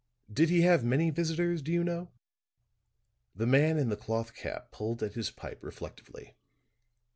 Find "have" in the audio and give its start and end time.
0.61-0.83